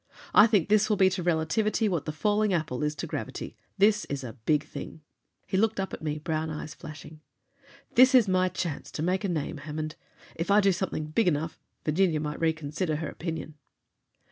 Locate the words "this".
0.67-0.89, 3.77-4.05, 7.93-8.15